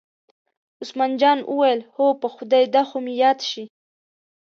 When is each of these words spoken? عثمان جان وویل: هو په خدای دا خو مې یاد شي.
عثمان 0.81 1.11
جان 1.21 1.39
وویل: 1.49 1.79
هو 1.95 2.05
په 2.21 2.27
خدای 2.35 2.63
دا 2.75 2.81
خو 2.89 2.97
مې 3.05 3.13
یاد 3.23 3.39
شي. 3.49 3.63